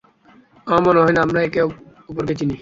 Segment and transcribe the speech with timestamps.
[0.67, 1.59] আমার মনে হয়না আমরা একে
[2.09, 2.55] অপরকে চিনি।